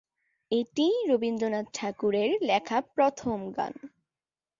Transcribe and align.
এটিই 0.51 0.97
রবীন্দ্রনাথ 1.07 1.67
ঠাকুরের 1.73 2.29
লেখা 2.41 2.77
প্রথম 2.95 3.39
গান। 3.51 3.73